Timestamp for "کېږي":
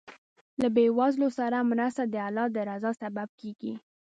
3.39-3.73